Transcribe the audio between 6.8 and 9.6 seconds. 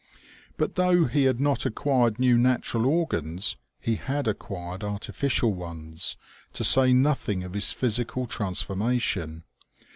nothing of his physical transformation.